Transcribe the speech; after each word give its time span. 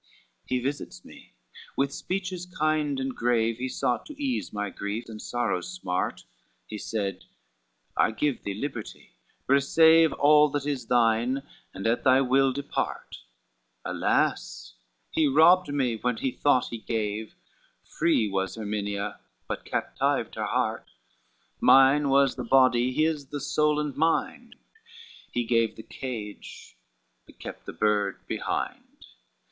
XCV 0.01 0.47
"He 0.47 0.59
visits 0.59 1.05
me, 1.05 1.35
with 1.77 1.93
speeches 1.93 2.47
kind 2.47 2.99
and 2.99 3.15
grave 3.15 3.57
He 3.57 3.69
sought 3.69 4.03
to 4.07 4.19
ease 4.19 4.51
my 4.51 4.71
grief, 4.71 5.03
and 5.07 5.21
sorrows' 5.21 5.71
smart. 5.71 6.23
He 6.65 6.79
said, 6.79 7.25
'I 7.95 8.11
give 8.13 8.41
thee 8.41 8.55
liberty, 8.55 9.11
receive 9.45 10.11
All 10.13 10.49
that 10.53 10.65
is 10.65 10.87
thine, 10.87 11.43
and 11.71 11.85
at 11.85 12.03
thy 12.03 12.19
will 12.19 12.51
depart:' 12.51 13.17
Alas, 13.85 14.73
he 15.11 15.27
robbed 15.27 15.71
me 15.71 15.97
when 15.97 16.17
he 16.17 16.31
thought 16.31 16.69
he 16.69 16.79
gave, 16.79 17.35
Free 17.83 18.27
was 18.27 18.57
Erminia, 18.57 19.19
but 19.47 19.65
captived 19.65 20.33
her 20.33 20.45
heart, 20.45 20.89
Mine 21.59 22.09
was 22.09 22.37
the 22.37 22.43
body, 22.43 22.91
his 22.91 23.27
the 23.27 23.39
soul 23.39 23.79
and 23.79 23.95
mind, 23.95 24.55
He 25.31 25.43
gave 25.45 25.75
the 25.75 25.83
cage 25.83 26.75
but 27.27 27.37
kept 27.37 27.67
the 27.67 27.71
bird 27.73 28.25
behind. 28.27 29.05